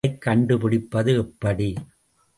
[0.03, 1.67] அதைக் கண்டுபிடிப்பது எப்படி?